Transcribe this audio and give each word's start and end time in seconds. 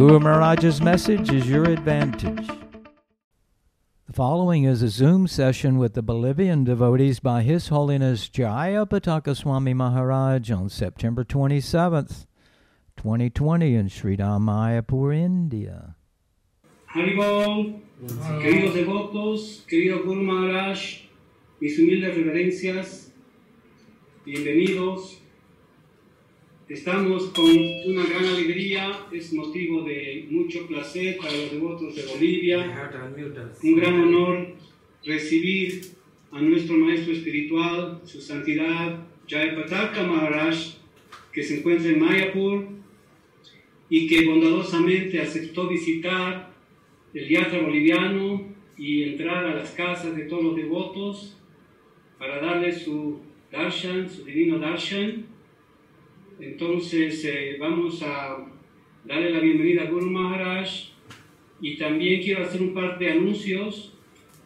Guru 0.00 0.18
Maharaj's 0.18 0.80
message 0.80 1.30
is 1.30 1.46
your 1.46 1.64
advantage. 1.64 2.48
The 4.06 4.12
following 4.14 4.64
is 4.64 4.80
a 4.80 4.88
Zoom 4.88 5.26
session 5.26 5.76
with 5.76 5.92
the 5.92 6.00
Bolivian 6.00 6.64
devotees 6.64 7.20
by 7.20 7.42
His 7.42 7.68
Holiness 7.68 8.30
Jaya 8.30 8.86
Pataka 8.86 9.36
Swami 9.36 9.74
Maharaj 9.74 10.50
on 10.50 10.70
September 10.70 11.22
27th, 11.22 12.24
2020 12.96 13.74
in 13.74 13.88
Sri 13.88 14.16
Mayapur, 14.16 15.14
India. 15.14 15.96
Haribol, 16.94 17.82
queridos 18.40 18.72
devotos, 18.72 19.66
querido 19.68 20.02
Guru 20.02 20.22
Maharaj, 20.22 21.02
mis 21.60 21.78
humildes 21.78 22.16
reverencias, 22.16 23.10
bienvenidos. 24.24 25.20
Estamos 26.70 27.30
con 27.30 27.50
una 27.50 28.06
gran 28.06 28.26
alegría, 28.26 29.04
es 29.10 29.32
motivo 29.32 29.82
de 29.82 30.28
mucho 30.30 30.68
placer 30.68 31.16
para 31.16 31.32
los 31.32 31.50
devotos 31.50 31.96
de 31.96 32.06
Bolivia, 32.06 32.92
un 33.64 33.74
gran 33.74 34.00
honor 34.00 34.54
recibir 35.04 35.80
a 36.30 36.40
nuestro 36.40 36.76
maestro 36.76 37.12
espiritual, 37.12 38.00
su 38.04 38.20
santidad 38.20 39.04
Jayapataka 39.26 40.04
Maharaj, 40.04 40.76
que 41.32 41.42
se 41.42 41.58
encuentra 41.58 41.90
en 41.90 41.98
Mayapur 41.98 42.68
y 43.88 44.06
que 44.06 44.28
bondadosamente 44.28 45.20
aceptó 45.20 45.66
visitar 45.66 46.54
el 47.12 47.28
yatra 47.28 47.62
boliviano 47.62 48.46
y 48.78 49.02
entrar 49.02 49.44
a 49.44 49.56
las 49.56 49.72
casas 49.72 50.16
de 50.16 50.26
todos 50.26 50.44
los 50.44 50.56
devotos 50.56 51.36
para 52.16 52.40
darles 52.40 52.82
su 52.84 53.22
darshan, 53.50 54.08
su 54.08 54.24
divino 54.24 54.60
darshan. 54.60 55.29
Entonces 56.40 57.22
eh, 57.26 57.56
vamos 57.60 58.02
a 58.02 58.38
darle 59.04 59.30
la 59.30 59.40
bienvenida 59.40 59.82
a 59.82 59.90
Guru 59.90 60.10
Maharaj 60.10 60.68
y 61.60 61.76
también 61.76 62.22
quiero 62.22 62.44
hacer 62.44 62.62
un 62.62 62.72
par 62.72 62.98
de 62.98 63.10
anuncios. 63.10 63.92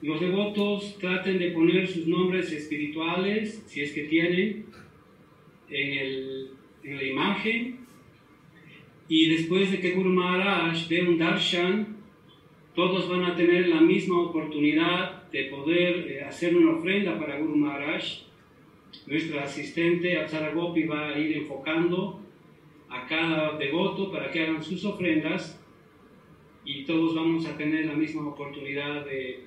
Los 0.03 0.21
devotos 0.21 0.99
traten 0.99 1.39
de 1.39 1.53
poner 1.53 1.87
sus 1.87 2.09
nombres 2.09 2.51
espirituales, 2.51 3.63
si 3.67 3.83
es 3.83 3.93
que 3.93 4.05
tienen, 4.05 4.67
en, 5.71 5.93
el, 5.93 6.51
en 6.83 6.97
la 6.97 7.05
imagen. 7.05 7.77
Y 9.09 9.29
después 9.29 9.71
de 9.71 9.79
que 9.79 9.93
Guru 9.93 10.11
Maharaj 10.11 10.89
dé 10.89 11.03
un 11.03 11.17
darshan, 11.17 11.97
todos 12.75 13.09
van 13.09 13.25
a 13.25 13.37
tener 13.37 13.69
la 13.69 13.81
misma 13.81 14.21
oportunidad 14.21 15.31
de 15.31 15.45
poder 15.45 16.11
eh, 16.11 16.25
hacer 16.25 16.57
una 16.57 16.73
ofrenda 16.73 17.17
para 17.21 17.39
Guru 17.39 17.55
Maharaj. 17.55 18.03
Nuestra 19.07 19.45
asistente 19.45 20.19
Atsara 20.19 20.53
Gopi 20.53 20.85
va 20.85 21.09
a 21.09 21.19
ir 21.19 21.37
enfocando 21.37 22.21
a 22.89 23.07
cada 23.07 23.59
devoto 23.59 24.11
para 24.11 24.31
que 24.31 24.43
hagan 24.43 24.63
sus 24.63 24.85
ofrendas 24.85 25.61
y 26.65 26.85
todos 26.85 27.15
vamos 27.15 27.47
a 27.47 27.57
tener 27.57 27.87
la 27.87 27.95
misma 27.95 28.27
oportunidad 28.29 29.05
de 29.05 29.45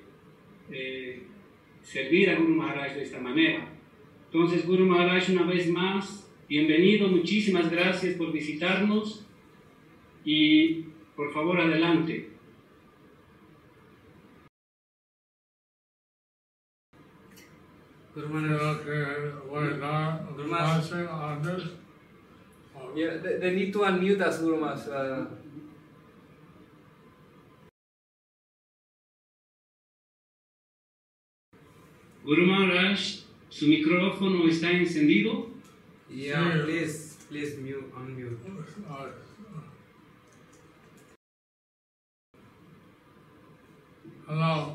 eh, 0.70 1.22
servir 1.82 2.30
a 2.30 2.36
Guru 2.36 2.54
Maharaj 2.54 2.94
de 2.94 3.02
esta 3.02 3.18
manera. 3.18 3.68
Entonces, 4.26 4.66
Guru 4.66 4.86
Maharaj, 4.86 5.30
una 5.30 5.44
vez 5.44 5.68
más, 5.70 6.30
bienvenido, 6.48 7.08
muchísimas 7.08 7.70
gracias 7.70 8.14
por 8.14 8.30
visitarnos 8.30 9.26
y 10.24 10.84
por 11.16 11.32
favor 11.32 11.60
adelante. 11.60 12.37
Yeah, 22.94 23.16
they, 23.22 23.36
they 23.38 23.50
need 23.54 23.72
to 23.72 23.78
unmute 23.80 24.20
us, 24.20 24.38
Guru 24.38 24.60
Mas. 24.60 24.88
Uh, 24.88 25.26
Guru 32.24 32.46
Maharaj, 32.46 33.20
su 33.48 33.66
micrófono 33.68 34.48
está 34.48 34.70
encendido. 34.72 35.50
yeah, 36.10 36.62
please, 36.64 37.16
please 37.28 37.56
mute, 37.58 37.92
unmute. 37.94 38.38
Hello. 44.26 44.74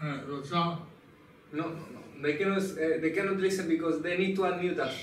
Uh, 0.00 0.18
what's 0.28 0.52
up? 0.52 0.95
No, 1.56 1.62
no, 1.62 1.70
no. 1.94 2.00
They 2.22 2.34
cannot, 2.34 2.62
uh, 2.62 3.00
they 3.00 3.10
cannot 3.10 3.38
listen 3.38 3.66
because 3.68 4.02
they 4.02 4.16
need 4.18 4.36
to 4.36 4.42
unmute 4.42 4.78
us. 4.78 4.94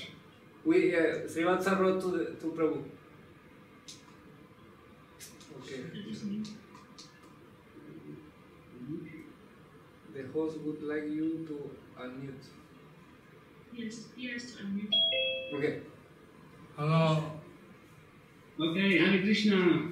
We, 0.64 0.96
uh, 0.96 1.00
Srivatsa 1.32 1.80
wrote 1.80 2.02
to, 2.02 2.08
the, 2.18 2.26
to 2.42 2.48
Prabhu. 2.58 2.84
Okay. 5.60 5.82
The 10.14 10.24
host 10.32 10.60
would 10.60 10.84
like 10.84 11.06
you 11.06 11.44
to 11.48 11.56
unmute. 12.04 12.46
Yes, 13.74 14.06
he 14.16 14.32
has 14.32 14.44
to 14.52 14.64
unmute. 14.64 14.94
Okay. 15.56 15.80
Hello. 16.78 17.24
Ok, 18.60 18.78
Hare 18.78 19.22
Krishna. 19.24 19.92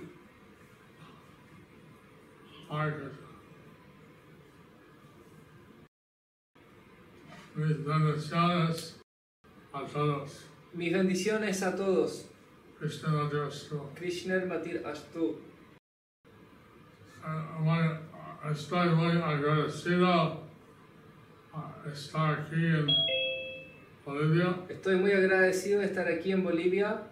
Hare 2.70 2.92
Krishna. 2.92 3.21
Mis 7.62 7.86
bendiciones 7.86 9.00
a 9.72 9.86
todos. 9.86 10.48
Mis 10.74 10.92
bendiciones 10.92 11.62
a 11.62 11.76
todos. 11.76 12.26
Krishna 12.80 13.30
Dios. 13.30 13.70
Krishna 13.94 14.44
Matir 14.48 14.82
Astu. 14.84 15.40
Bueno, 17.64 18.00
estoy 18.52 18.90
muy 18.90 19.12
agradecido 19.12 20.08
a 21.54 21.86
estar 21.94 22.34
aquí 22.34 22.66
en 22.66 22.88
Bolivia 24.06 24.56
Estoy 24.68 24.96
muy 24.96 25.12
agradecido 25.12 25.82
de 25.82 25.86
estar 25.86 26.08
aquí 26.08 26.32
en 26.32 26.44
Bolivia 26.44 27.04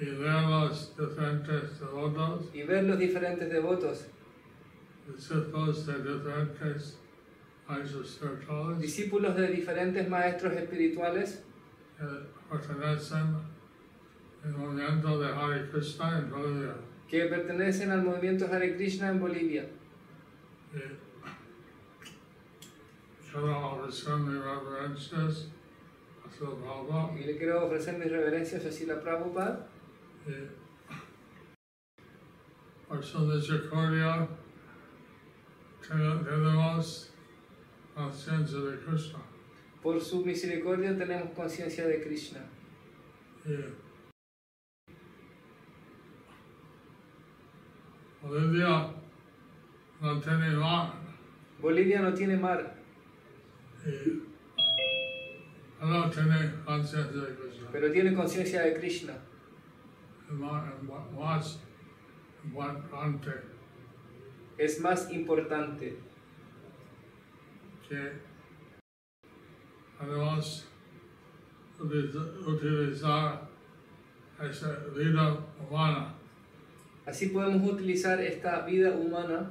y 0.00 0.06
ver 0.06 0.42
los 0.44 0.96
diferentes 0.96 1.78
devotos, 1.78 2.48
y 2.54 2.62
ver 2.62 2.84
los 2.84 2.98
diferentes 2.98 3.50
devotos, 3.50 4.06
diferentes 5.06 5.52
maestros 5.52 5.88
espirituales 5.88 7.09
discípulos 8.80 9.36
de 9.36 9.48
diferentes 9.48 10.08
maestros 10.08 10.52
espirituales 10.54 11.44
que 11.98 12.04
pertenecen 12.50 13.36
al 14.44 14.52
movimiento 14.56 15.18
de 15.20 15.28
Hare 15.28 15.70
Krishna 15.70 16.18
en 16.18 16.30
Bolivia. 16.30 16.74
que 17.08 17.26
pertenecen 17.26 17.90
al 17.90 18.02
movimiento 18.02 18.46
Hare 18.46 18.76
Krishna 18.76 19.10
en 19.10 19.20
Bolivia. 19.20 19.68
Y 20.72 20.78
quiero 23.32 23.72
ofrecer 23.72 24.16
mis 24.16 24.42
reverencias 24.42 25.48
a 26.26 26.30
su 26.32 26.56
Prabhupada 26.56 27.18
Y 27.18 27.24
le 27.24 27.36
quiero 27.36 27.66
ofrecer 27.66 27.98
mis 27.98 28.10
reverencias 28.10 28.64
a 28.64 28.72
Sila 28.72 29.00
Prabhupada 29.00 29.66
misericordia 33.36 34.28
ten- 35.86 36.24
tenemos 36.24 37.09
conciencia 38.10 38.58
de 38.58 38.78
Krishna. 38.78 39.18
Por 39.82 40.00
su 40.00 40.24
misericordia 40.24 40.96
tenemos 40.96 41.30
conciencia 41.32 41.86
de 41.86 42.02
Krishna. 42.02 42.40
Bolivia 48.22 48.92
no 50.00 50.20
tiene 50.20 50.50
mar. 50.50 50.92
Bolivia 51.60 52.00
no 52.00 52.12
tiene 52.14 52.36
mar, 52.36 52.74
Y 53.86 54.22
no 55.86 56.10
tiene 56.10 56.54
conciencia 56.64 57.22
de 57.22 57.34
Krishna. 57.36 57.68
pero 57.72 57.92
tiene 57.92 58.14
conciencia 58.14 58.62
de 58.62 58.74
Krishna. 58.74 59.14
Es 64.58 64.80
más 64.80 65.10
importante 65.10 66.09
que 67.90 68.12
utiz- 71.80 72.46
utilizar 72.46 73.48
esa 74.40 74.70
vida 74.96 75.36
humana 75.58 76.14
Así 77.04 77.30
podemos 77.30 77.68
utilizar 77.72 78.20
esta 78.20 78.64
vida 78.64 78.90
humana 78.92 79.50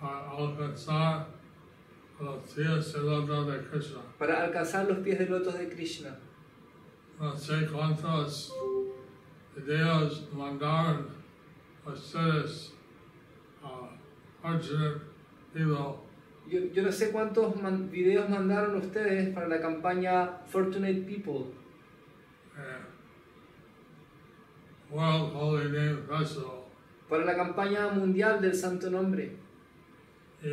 para 0.00 0.30
alcanzar 0.30 1.26
los 2.20 2.42
pies 2.54 2.92
del 2.94 3.08
otro 3.08 3.44
de 3.44 3.58
Krishna. 3.68 4.00
para 4.18 4.44
alcanzar 4.44 4.86
los 4.88 4.98
pies 4.98 5.18
de 5.18 5.26
lotos 5.26 5.58
de 5.58 5.68
Krishna. 5.68 6.16
No 7.20 7.36
sé 7.36 7.66
cuántos 7.70 8.52
videos 9.54 10.26
mandaron 10.32 11.08
ustedes 11.84 12.72
a 13.62 13.90
Fortunate 14.40 15.00
People 15.52 16.03
Yo, 16.48 16.60
yo 16.72 16.82
no 16.82 16.92
sé 16.92 17.10
cuántos 17.10 17.60
man- 17.60 17.90
videos 17.90 18.28
mandaron 18.28 18.76
ustedes 18.76 19.32
para 19.34 19.48
la 19.48 19.60
campaña 19.60 20.38
Fortunate 20.46 21.00
People, 21.02 21.46
eh, 22.56 22.82
World 24.90 25.32
Holy 25.34 25.64
Name 25.70 25.96
Festival. 26.08 26.64
para 27.08 27.24
la 27.24 27.36
campaña 27.36 27.88
mundial 27.88 28.40
del 28.40 28.54
Santo 28.54 28.90
Nombre. 28.90 29.36
Y 30.42 30.48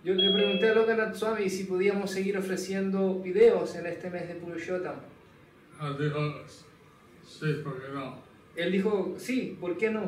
Yo 0.03 0.13
le 0.13 0.31
pregunté 0.31 0.69
a 0.69 0.75
Lokanath 0.75 1.15
Swami 1.15 1.49
si 1.49 1.65
podíamos 1.65 2.11
seguir 2.11 2.37
ofreciendo 2.37 3.19
videos 3.19 3.75
en 3.75 3.87
este 3.87 4.09
mes 4.09 4.27
de 4.27 4.35
Purushottam. 4.35 4.95
Él 5.79 5.97
dijo, 5.97 6.45
sí, 7.25 7.61
¿por 7.63 7.81
qué 7.81 7.91
no? 7.93 8.21
Él 8.55 8.71
dijo, 8.71 9.15
sí, 9.17 9.57
¿por 9.59 9.77
qué 9.77 9.89
no? 9.89 10.03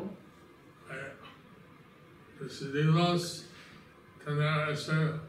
Eh, 0.89 1.13
decidimos 2.39 3.49
tener 4.23 4.69
esa 4.69 5.21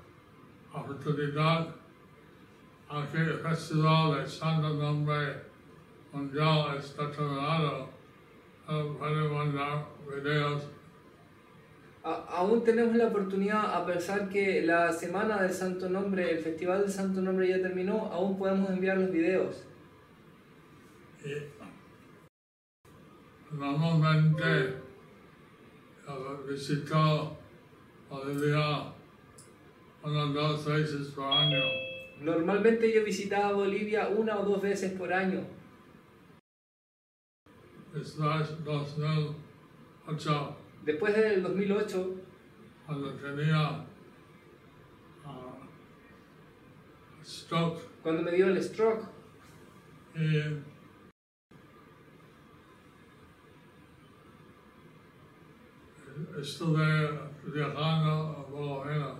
oportunidad, 0.72 1.74
aunque 2.88 3.18
el 3.18 3.38
Festival 3.40 4.16
del 4.16 4.28
Santo 4.28 4.70
Nombre 4.74 5.42
Mundial 6.12 6.76
está 6.78 7.10
terminado, 7.10 7.90
no 8.68 8.96
puede 8.98 9.28
mandar 9.28 9.86
videos 10.08 10.62
A- 12.02 12.24
aún 12.38 12.64
tenemos 12.64 12.96
la 12.96 13.08
oportunidad, 13.08 13.74
a 13.74 13.84
pesar 13.84 14.28
que 14.30 14.62
la 14.62 14.90
semana 14.92 15.42
del 15.42 15.52
Santo 15.52 15.88
Nombre, 15.88 16.30
el 16.30 16.38
Festival 16.38 16.80
del 16.82 16.90
Santo 16.90 17.20
Nombre 17.20 17.48
ya 17.48 17.60
terminó, 17.60 18.06
aún 18.06 18.38
podemos 18.38 18.70
enviar 18.70 18.96
los 18.98 19.10
videos. 19.10 19.64
normalmente 23.52 24.70
eh, 24.70 24.74
visitó 26.48 27.36
Bolivia 28.08 28.92
unas 30.02 30.32
dos 30.34 30.64
veces 30.64 31.08
por 31.08 31.30
año. 31.32 31.58
Normalmente 32.22 32.92
yo 32.94 33.04
visitaba 33.04 33.52
Bolivia 33.52 34.08
una 34.08 34.38
o 34.38 34.44
dos 34.44 34.62
veces 34.62 34.92
por 34.92 35.12
año. 35.12 35.42
Después 37.92 38.64
2008 38.64 40.56
Después 40.84 41.14
del 41.14 41.42
2008, 41.42 42.14
cuando 42.86 43.12
tenía 43.14 43.84
ah, 45.24 45.58
stroke 47.22 47.90
cuando 48.02 48.22
me 48.22 48.32
dio 48.32 48.48
el 48.48 48.62
stroke, 48.62 49.04
estuve 56.40 57.10
viajando 57.44 58.10
a 58.10 58.46
poco 58.46 58.84
menos. 58.84 59.18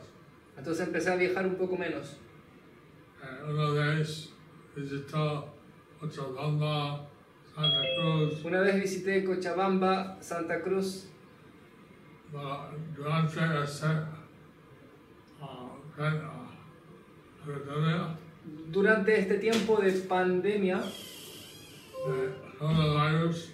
entonces 0.56 0.86
empecé 0.86 1.10
a 1.10 1.16
viajar 1.16 1.46
un 1.46 1.56
poco 1.56 1.76
menos. 1.76 2.18
Eh, 3.22 3.50
una 3.50 3.70
vez 3.70 4.32
visitó 4.74 5.54
Cochabamba, 5.98 7.06
Santa 7.54 7.82
Cruz, 7.96 8.44
Una 8.44 8.60
vez 8.60 8.80
visité 8.80 9.24
Cochabamba, 9.24 10.16
Santa 10.22 10.62
Cruz, 10.62 11.10
durante 12.96 13.62
ese 13.64 13.86
durante 18.70 19.18
este 19.18 19.38
tiempo 19.38 19.80
de 19.80 19.92
pandemia 19.92 20.82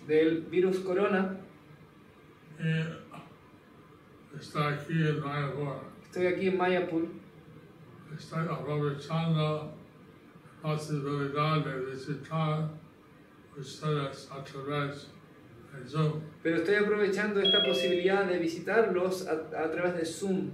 del 0.07 0.43
virus 0.43 0.79
corona, 0.81 1.37
estoy 4.39 4.65
aquí 6.27 6.49
en 6.49 6.57
Mayapur. 6.57 7.09
Estoy 8.17 8.47
aprovechando 8.49 9.75
la 10.63 10.71
posibilidad 10.71 11.65
de 11.65 11.91
visitar 11.91 12.71
ustedes 13.57 14.31
a 14.31 14.45
través 14.45 15.09
Pero 16.43 16.57
estoy 16.57 16.75
aprovechando 16.77 17.41
esta 17.41 17.63
posibilidad 17.63 18.27
de 18.27 18.39
visitarlos 18.39 19.27
a, 19.27 19.33
a 19.33 19.71
través 19.71 19.95
de 19.97 20.05
Zoom. 20.05 20.51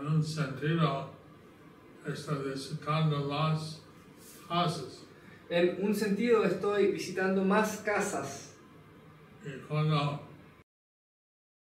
en 0.00 0.06
un 0.06 0.22
sentido 0.24 1.10
estoy 2.06 2.50
visitando 2.52 3.28
más 3.28 3.82
casas 4.48 5.04
En 5.50 5.84
un 5.84 5.94
sentido 5.94 6.44
estoy 6.44 6.92
visitando 6.92 7.44
más 7.44 7.78
casas. 7.78 8.56
y 9.44 9.58
cuando 9.66 10.20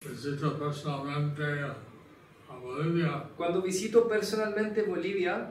visito 0.00 0.58
personalmente 0.58 1.42
a, 1.60 1.76
Bolivia 2.62 3.24
Cuando 3.36 3.60
visito 3.60 4.08
personalmente 4.08 4.82
Bolivia, 4.82 5.50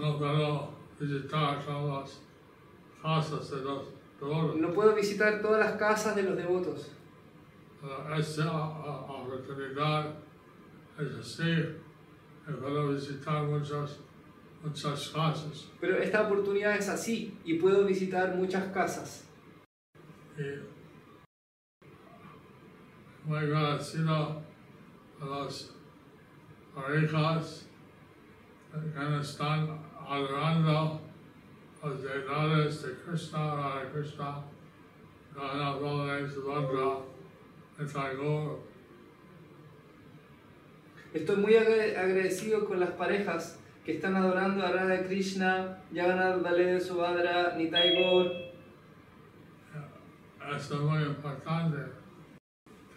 no 0.00 0.18
puedo 0.18 0.70
visitar 0.98 1.64
todas 1.64 2.10
las 2.10 2.20
casas 3.02 3.50
de 3.50 3.62
los. 3.62 3.97
No 4.20 4.72
puedo 4.72 4.94
visitar 4.94 5.40
todas 5.40 5.60
las 5.60 5.78
casas 5.78 6.16
de 6.16 6.24
los 6.24 6.36
devotos. 6.36 6.92
Esa 8.16 8.68
oportunidad 9.08 10.14
es 10.98 11.14
así, 11.14 11.44
que 12.44 12.52
puedo 12.54 12.88
visitar 12.88 13.44
muchas, 13.44 14.00
muchas 14.64 15.08
casas 15.10 15.70
Pero 15.80 15.98
esta 15.98 16.22
oportunidad 16.22 16.76
es 16.76 16.88
así 16.88 17.38
y 17.44 17.54
puedo 17.54 17.84
visitar 17.84 18.34
muchas 18.34 18.72
casas. 18.72 19.24
muy 23.24 23.38
agradecido 23.38 24.42
a 25.20 25.24
las 25.24 25.74
parejas 26.74 27.68
que 28.72 29.20
están 29.20 29.78
adorando 30.08 31.07
de 32.26 32.94
Krishna, 33.04 33.54
Radha 33.54 33.90
Krishna, 33.92 34.42
Radha 35.34 35.78
y 37.80 37.86
Tagore. 37.86 38.58
Estoy 41.14 41.36
muy 41.36 41.56
agra- 41.56 42.00
agradecido 42.00 42.64
con 42.66 42.80
las 42.80 42.90
parejas 42.90 43.58
que 43.84 43.92
están 43.96 44.16
adorando 44.16 44.64
a 44.64 44.72
Radha 44.72 45.06
Krishna, 45.06 45.78
Jagannath 45.94 46.42
Baladev 46.42 46.80
Subhadra, 46.80 47.54
Nitai 47.56 47.94
Gaur. 47.94 48.26
Eso 50.56 50.74
es 50.74 50.80
muy 50.80 51.02
importante. 51.04 51.76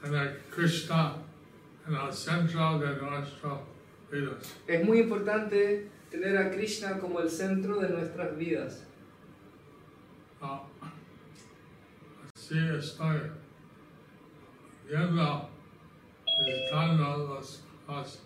Tener 0.02 0.42
Krishna 0.54 1.16
en 1.88 1.96
el 1.96 2.12
centro 2.14 2.80
de 2.80 2.96
nuestras 2.98 3.60
vidas. 4.10 4.58
Es 4.68 4.84
muy 4.86 5.00
importante 5.00 5.88
tener 6.10 6.38
a 6.38 6.50
Krishna 6.52 6.98
como 7.00 7.20
el 7.20 7.30
centro 7.30 7.80
de 7.80 7.90
nuestras 7.90 8.36
vidas. 8.38 8.88
Ah, 10.42 10.64
así 12.34 12.58
estoy 12.58 13.20
viendo, 14.90 15.50
visitando 16.46 17.38
las, 17.40 17.64
las 17.88 18.24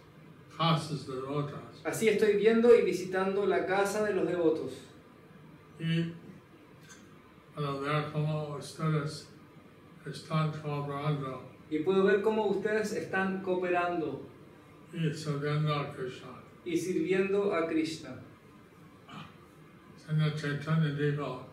casas 0.58 1.08
de 1.08 1.18
otras. 1.20 1.62
Así 1.84 2.08
estoy 2.08 2.38
viendo 2.38 2.74
y 2.74 2.84
visitando 2.84 3.46
la 3.46 3.66
casa 3.66 4.04
de 4.04 4.14
los 4.14 4.28
devotos. 4.28 4.72
Y 5.80 6.14
para 7.54 7.72
ver 7.74 8.12
cómo 8.12 8.56
ustedes 8.56 9.30
están 10.06 10.52
colaborando 10.52 11.50
Y 11.70 11.80
puedo 11.80 12.04
ver 12.06 12.22
cómo 12.22 12.46
ustedes 12.48 12.94
están 12.94 13.42
cooperando 13.42 14.26
y 14.94 15.14
sirviendo 15.14 15.76
a 15.76 15.94
Krishna. 15.94 16.30
y 16.64 16.78
sirviendo 16.78 17.54
a 17.54 17.68
Krishna. 17.68 18.16
Señor 19.98 20.36
Chaitanya 20.36 20.94
dijo, 20.94 21.46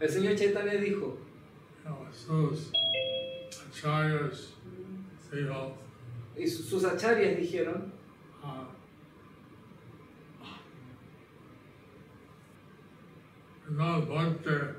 El 0.00 0.08
Señor 0.08 0.34
Chaitanya 0.36 0.74
dijo, 0.74 1.18
sus 2.12 2.70
acharyas 3.68 4.54
y 6.36 6.46
su- 6.46 6.62
sus 6.62 6.84
acharyas 6.84 7.36
dijeron, 7.36 7.92
uh, 8.42 8.66
no 13.70 13.98
importa 13.98 14.76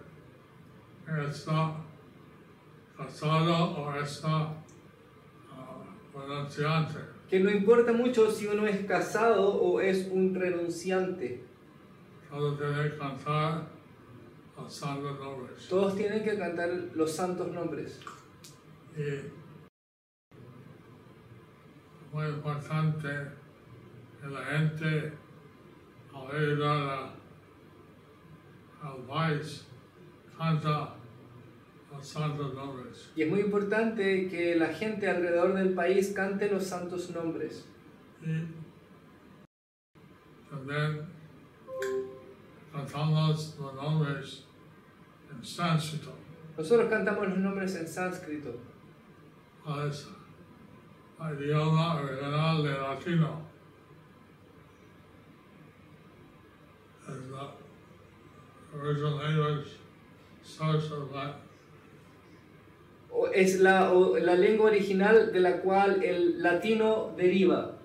que 1.05 1.25
está 1.29 1.75
casado 2.97 3.77
o 3.77 3.93
está 3.95 4.53
ah, 5.51 5.83
renunciante. 6.15 6.99
Que 7.29 7.39
no 7.39 7.51
importa 7.51 7.91
mucho 7.93 8.31
si 8.31 8.47
uno 8.47 8.65
es 8.65 8.85
casado 8.85 9.47
o 9.61 9.79
es 9.81 10.07
un 10.11 10.33
renunciante. 10.33 11.43
Todo 12.29 12.55
tiene 12.57 12.89
que 12.91 12.97
cantar 12.97 13.67
los 14.63 14.73
santos 14.73 15.19
nombres. 15.19 15.67
Todos 15.67 15.95
tienen 15.95 16.23
que 16.23 16.37
cantar 16.37 16.69
los 16.95 17.11
santos 17.11 17.51
nombres. 17.51 17.99
Y 18.95 19.31
muy 22.13 22.27
importante 22.27 23.07
que 24.21 24.27
la 24.27 24.43
gente 24.45 25.13
al 26.13 26.41
ir 26.51 26.63
a 26.63 26.75
la- 26.75 27.13
al 28.81 28.97
país 29.07 29.67
canta 30.37 30.95
los 31.91 32.07
santos 32.07 32.53
nombres. 32.53 33.11
Y 33.15 33.23
es 33.23 33.29
muy 33.29 33.41
importante 33.41 34.27
que 34.27 34.55
la 34.55 34.67
gente 34.73 35.09
alrededor 35.09 35.53
del 35.53 35.73
país 35.73 36.11
cante 36.15 36.49
los 36.49 36.63
santos 36.65 37.09
nombres. 37.11 37.67
Y 38.21 38.45
también 40.49 41.07
cantamos 42.71 43.57
los 43.59 43.73
nombres 43.75 44.45
en 45.31 45.43
sánscrito. 45.43 46.13
Nosotros 46.57 46.89
cantamos 46.89 47.27
los 47.29 47.37
nombres 47.37 47.75
en 47.75 47.87
sánscrito. 47.87 48.55
es 49.87 50.07
el 51.21 51.43
idioma 51.43 51.95
original 52.01 52.63
de 52.63 52.71
latino. 52.71 53.41
Es 57.07 57.29
la 57.31 57.51
original 58.79 59.17
language 59.17 59.69
source 60.43 60.91
of 60.93 61.11
that. 61.13 61.35
Es 63.33 63.59
la, 63.59 63.91
o- 63.91 64.17
la 64.17 64.35
lengua 64.35 64.67
original 64.67 65.31
de 65.33 65.39
la 65.39 65.61
cual 65.61 66.03
el 66.03 66.41
latino 66.41 67.13
deriva. 67.17 67.75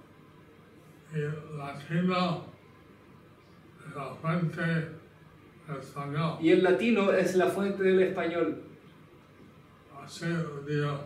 Y 1.15 1.57
latino 1.57 2.45
es 3.89 3.95
la 3.97 4.15
fuente 4.15 4.89
español. 5.69 6.39
Y 6.41 6.51
el 6.51 6.63
latino 6.63 7.13
es 7.13 7.37
la 7.37 7.47
fuente 7.47 7.83
del 7.83 8.03
español. 8.03 8.63
Así 10.03 10.27
digo 10.67 11.01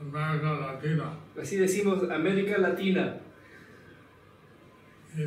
América 0.00 0.52
Latina. 0.52 1.12
Así 1.40 1.56
decimos 1.56 2.10
América 2.10 2.58
Latina. 2.58 3.16
Y 5.16 5.26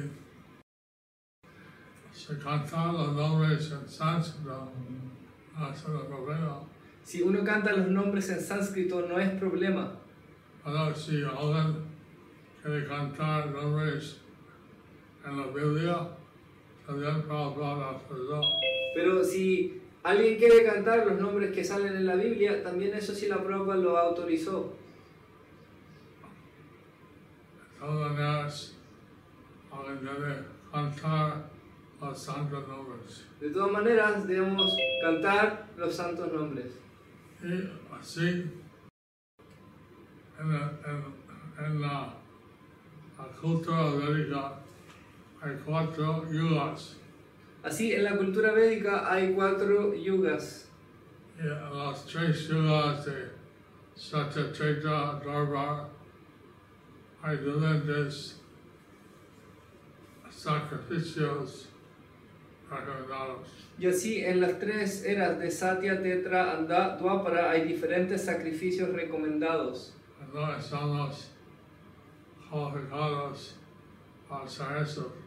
se 2.18 2.38
cantan 2.38 2.94
los 2.94 3.14
nombres 3.14 3.72
en 3.72 3.88
sánscrito, 3.88 4.72
no 5.58 5.70
es 5.70 5.82
problema. 5.82 6.62
Si 7.04 7.22
uno 7.22 7.44
canta 7.44 7.74
los 7.74 7.88
nombres 7.88 8.30
en 8.30 8.40
sánscrito 8.40 9.08
no 9.08 9.20
es 9.20 9.30
problema. 9.32 9.92
Pero 10.64 10.96
si 10.96 11.24
alguien 11.24 11.84
quiere 12.62 12.88
cantar 12.88 13.50
nombres 13.50 14.22
en 15.26 15.38
la 15.38 15.48
Biblia, 15.48 15.48
también 15.48 15.50
puede 15.50 15.98
hablar 15.98 16.00
hacerlo. 16.02 16.10
Pero 18.94 19.24
si 19.24 19.82
alguien 20.04 20.38
quiere 20.38 20.64
cantar 20.66 21.06
los 21.08 21.20
nombres 21.20 21.52
que 21.52 21.64
salen 21.64 21.96
en 21.96 22.06
la 22.06 22.16
Biblia, 22.16 22.64
también 22.64 22.94
eso 22.94 23.14
sí 23.14 23.28
la 23.28 23.44
prueba 23.44 23.76
lo 23.76 23.98
autorizó. 23.98 24.74
De 27.74 27.88
todas 27.88 28.12
maneras, 28.12 28.78
alguien 29.72 30.06
debe 30.06 30.44
cantar 30.72 31.50
los 32.00 32.20
santos 32.22 32.68
nombres. 32.68 33.28
De 33.40 33.50
todas 33.50 33.72
maneras, 33.72 34.28
debemos 34.28 34.72
cantar 35.02 35.68
los 35.78 35.94
santos 35.96 36.32
nombres. 36.32 36.68
Y 37.44 37.70
así, 38.00 38.46
en, 40.40 41.82
la- 41.82 42.14
cultura 43.42 43.92
hay 45.42 45.58
cuatro 45.66 46.32
yugas. 46.32 46.98
Así, 47.64 47.94
en 47.94 48.04
la 48.04 48.16
cultura 48.16 48.52
védica 48.52 49.12
hay 49.12 49.34
cuatro 49.34 49.94
yugas. 49.96 50.70
Y 51.38 51.48
en 51.48 51.78
las 51.78 52.06
tres 52.06 52.48
yugas 52.48 53.06
de 53.06 53.32
Satyatrita, 53.96 55.20
Dharma, 55.26 55.90
hay 57.24 57.38
diferentes 57.38 58.40
sacrificios 60.30 61.70
recomendados. 62.70 63.50
Y 63.80 63.88
así, 63.88 64.24
en 64.24 64.42
las 64.42 64.60
tres 64.60 65.04
eras 65.04 65.40
de 65.40 65.50
Satya, 65.50 66.02
Tetra, 66.02 66.58
Anda, 66.58 66.98
Dwapara 66.98 67.50
hay 67.52 67.68
diferentes 67.68 68.24
sacrificios 68.24 68.90
recomendados. 68.90 69.96
No 70.32 70.56
estamos 70.56 71.32
cualificados 72.50 73.56
para 74.30 74.46
hacer 74.46 74.78
eso. 74.78 75.21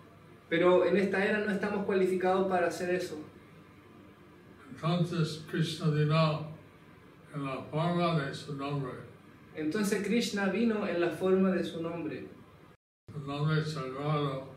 Pero 0.48 0.84
en 0.84 0.96
esta 0.96 1.24
era 1.24 1.40
no 1.40 1.50
estamos 1.50 1.84
cualificados 1.84 2.46
para 2.48 2.68
hacer 2.68 2.94
eso. 2.94 3.18
Entonces 4.70 5.44
Krishna 5.50 5.90
vino 5.90 6.46
en 7.34 7.44
la 7.44 7.62
forma 7.62 8.20
de 8.20 8.32
su 8.34 8.54
nombre. 8.56 8.92
Entonces 9.54 10.06
Krishna 10.06 10.46
vino 10.46 10.86
en 10.86 11.00
la 11.00 11.10
forma 11.10 11.50
de 11.50 11.64
su 11.64 11.82
nombre. 11.82 12.28
Su 13.12 13.18
nombre 13.20 13.64
sagrado 13.64 14.48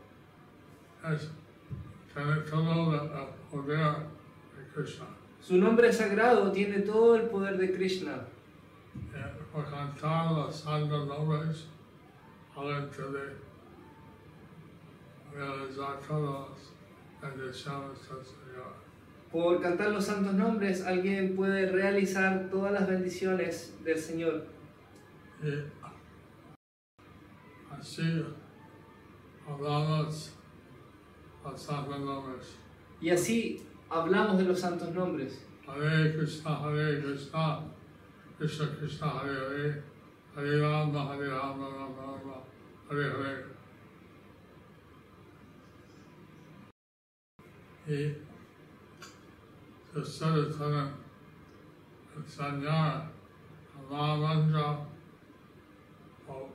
es, 1.12 1.30
tiene 2.14 2.36
todo 2.50 2.94
el 2.94 3.10
poder 3.50 3.96
de 4.56 4.68
Krishna. 4.74 5.06
Su 5.40 5.56
nombre 5.56 5.92
sagrado 5.92 6.52
tiene 6.52 6.80
todo 6.80 7.16
el 7.16 7.28
poder 7.28 7.56
de 7.56 7.72
Krishna. 7.72 8.26
Por 9.52 9.70
cantar 9.70 10.32
los 10.32 10.56
santos 10.56 11.06
nombres, 11.06 11.68
puede 12.54 12.74
realizar 12.74 12.90
todas 12.90 13.24
las 13.24 13.24
bendiciones 13.24 13.24
del 13.24 13.36
Señor. 15.27 15.27
Por 19.30 19.60
cantar 19.60 19.90
los 19.90 20.04
santos 20.04 20.34
nombres, 20.34 20.84
alguien 20.84 21.36
puede 21.36 21.70
realizar 21.70 22.48
todas 22.50 22.72
las 22.72 22.88
bendiciones 22.88 23.76
del 23.84 23.98
Señor. 23.98 24.46
Y 25.42 25.64
así 27.70 28.24
hablamos 29.46 30.32
los 31.44 31.62
santos 31.62 32.00
nombres. 32.00 32.56
Y 33.00 33.10
así 33.10 33.62
hablamos 33.88 34.38
de 34.38 34.44
los 34.44 34.58
santos 34.58 34.92
nombres. 34.92 35.44
Hare 35.66 36.16
Krishna, 36.16 36.56
Hare 36.56 37.00
Krishna, 37.00 37.60
Krishna 38.38 38.66
Krishna, 38.78 39.06
Hare 39.06 39.36
Hare, 39.36 39.82
Hare 40.34 40.60
Rama, 40.60 41.12
Hare 41.12 41.28
Rama, 41.28 41.68
Rama 41.68 42.18
Rama, 42.24 42.42
Hare 42.90 43.10
Hare. 43.10 43.47
Y 47.88 48.14
si 49.92 49.98
ustedes 49.98 50.56
pueden 50.56 50.90
enseñar 52.18 53.10
a 53.90 53.90
la 53.90 54.16
mantra 54.16 54.80
o 56.28 56.50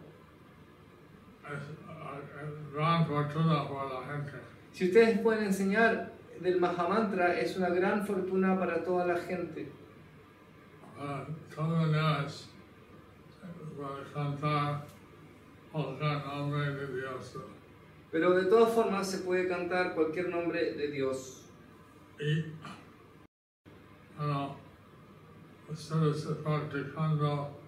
es 1.51 1.63
es 2.43 2.73
gran 2.73 3.07
fortuna 3.07 3.67
para 3.67 3.99
la 3.99 4.05
gente. 4.05 4.33
Si 4.73 4.85
ustedes 4.85 5.19
pueden 5.21 5.45
enseñar 5.45 6.13
del 6.39 6.59
Mahamantra, 6.59 7.39
es 7.39 7.57
una 7.57 7.69
gran 7.69 8.05
fortuna 8.05 8.59
para 8.59 8.83
toda 8.83 9.07
la 9.07 9.17
gente. 9.17 9.71
Uh, 10.99 11.61
maneras, 11.61 12.49
para 13.75 14.03
cantar 14.13 14.85
cualquier 15.71 16.25
nombre 16.27 16.69
de 16.75 17.01
Dios. 17.01 17.37
Pero 18.13 18.35
de 18.35 18.45
todas 18.45 18.73
formas 18.73 19.09
se 19.09 19.17
puede 19.25 19.47
cantar 19.47 19.95
cualquier 19.95 20.29
nombre 20.29 20.73
de 20.75 20.87
Dios. 20.91 21.49
Y, 22.19 22.45
bueno, 24.15 24.55
ustedes 25.67 26.17
están 26.23 26.69
practicando 26.69 27.59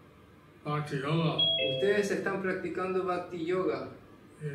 Bhakti 0.64 1.00
Yoga 1.02 1.36
Ustedes 1.76 2.12
están 2.12 2.42
practicando 2.44 3.04
Bhakti 3.06 3.44
Yoga. 3.46 3.90
y 4.42 4.46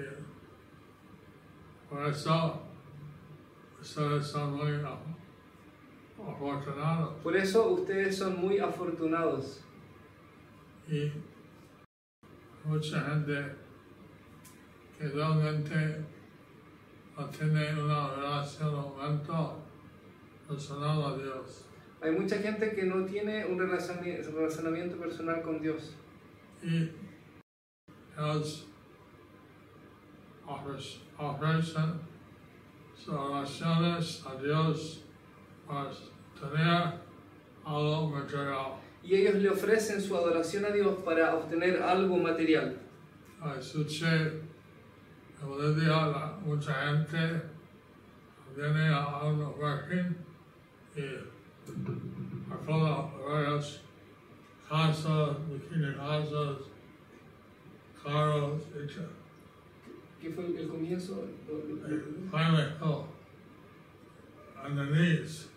por 1.89 2.07
eso 2.07 2.63
ustedes 3.81 4.27
son 4.29 4.53
muy 4.57 4.71
af- 4.71 5.17
afortunados. 6.25 7.15
Por 7.23 7.37
eso 7.37 7.69
ustedes 7.73 8.17
son 8.17 8.41
muy 8.41 8.59
afortunados. 8.61 9.65
y 10.89 11.13
mucha 12.65 13.01
gente 13.03 13.57
que 15.01 15.09
realmente 15.09 15.97
tiene 17.39 17.83
una 17.83 18.15
relación 18.15 18.75
o 18.75 18.95
momento 18.95 19.57
personal 20.47 21.03
a 21.03 21.17
Dios. 21.17 21.65
Hay 22.03 22.13
mucha 22.13 22.37
gente 22.37 22.75
que 22.75 22.83
no 22.83 23.07
tiene 23.07 23.47
un 23.47 23.59
relacionamiento 23.59 24.99
personal 24.99 25.41
con 25.41 25.63
Dios. 25.63 25.95
Y 26.63 26.91
ellos 28.19 28.67
ofrecen, 31.19 31.95
oraciones 33.09 34.23
a 34.27 34.35
Dios 34.35 35.03
para 35.67 35.91
tener 36.39 37.01
algo 37.65 38.11
material. 38.11 38.75
Y 39.03 39.15
ellos 39.15 39.37
le 39.37 39.49
ofrecen 39.49 39.99
su 39.99 40.15
adoración 40.15 40.67
a 40.67 40.71
Dios 40.71 40.99
para 41.03 41.37
obtener 41.37 41.83
algo 41.83 42.19
material. 42.19 42.77
Escuché 43.59 44.50
en 45.43 45.49
Bolivia 45.49 46.07
la- 46.07 46.39
mucha 46.45 46.73
gente 46.75 47.43
viene 48.57 48.89
a 48.89 49.25
un 49.25 49.39
working 49.59 50.17
y 50.97 51.03
alquila 52.51 53.11
varias 53.27 53.81
casas, 54.69 55.37
bikini 55.49 55.95
casas, 55.95 56.57
carros, 58.03 58.63
etc. 58.75 59.07
¿Qué 60.21 60.31
fue 60.31 60.45
el 60.47 60.69
comienzo? 60.69 61.25
Finally, 62.31 62.73
oh, 62.83 63.07
on 64.63 64.77
their 64.77 64.87
knees, 64.91 65.49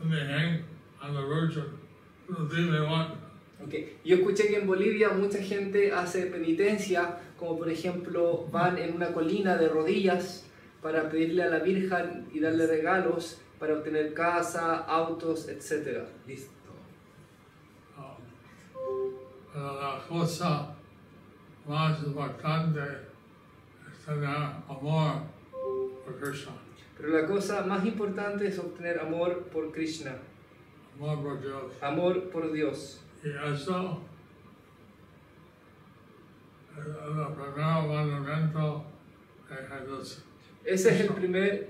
and 0.00 0.10
they 0.12 0.24
hang 0.26 0.64
on 1.02 1.14
the 1.14 1.20
Virgin, 1.22 1.78
the 2.28 2.48
thing 2.48 2.70
they 2.70 2.80
want. 2.80 3.18
Ok, 3.64 3.74
Yo 4.04 4.16
escuché 4.16 4.48
que 4.48 4.58
en 4.58 4.66
Bolivia 4.66 5.10
mucha 5.10 5.38
gente 5.38 5.92
hace 5.92 6.26
penitencia, 6.26 7.18
como 7.38 7.58
por 7.58 7.70
ejemplo 7.70 8.46
van 8.52 8.78
en 8.78 8.94
una 8.94 9.12
colina 9.12 9.56
de 9.56 9.68
rodillas 9.68 10.44
para 10.82 11.08
pedirle 11.08 11.42
a 11.42 11.48
la 11.48 11.60
Virgen 11.60 12.28
y 12.32 12.40
darle 12.40 12.66
regalos 12.66 13.40
para 13.58 13.74
obtener 13.74 14.12
casa, 14.12 14.76
autos, 14.84 15.48
etc. 15.48 16.04
Listo. 16.26 16.52
Pero 19.52 19.80
la 19.80 20.02
cosa 20.06 20.76
más 21.66 22.02
importante 22.04 22.80
es 23.90 24.04
tener 24.04 24.28
amor 24.28 25.22
por 26.04 26.20
Krishna, 26.20 26.52
Pero 26.96 27.08
la 27.08 27.26
cosa 27.26 27.62
más 27.64 27.84
importante 27.84 28.46
es 28.46 28.58
obtener 28.58 29.00
amor 29.00 29.44
por 29.44 29.72
Krishna, 29.72 30.18
amor 30.94 31.22
por 31.22 31.40
Dios. 31.40 31.82
amor 31.82 32.30
por 32.30 32.52
Dios. 32.52 33.00
Y 33.26 33.30
eso 33.52 34.00
es 36.76 36.86
el 36.86 37.24
primer 37.34 37.58
mandamiento 37.98 38.84
de 39.48 39.56
Jesús. 39.66 40.24
Ese 40.64 40.94
es 40.94 41.00
el 41.00 41.08
primer 41.08 41.68